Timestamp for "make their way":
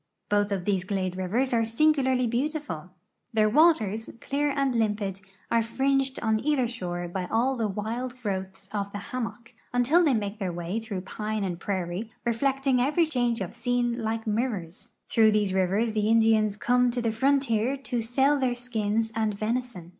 10.15-10.79